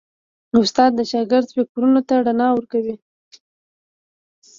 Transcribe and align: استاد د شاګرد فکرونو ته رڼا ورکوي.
استاد 0.61 0.91
د 0.95 1.01
شاګرد 1.11 1.47
فکرونو 1.55 2.01
ته 2.07 2.15
رڼا 2.25 2.47
ورکوي. 2.53 2.95